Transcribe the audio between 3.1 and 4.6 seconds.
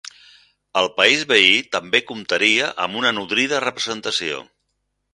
nodrida representació.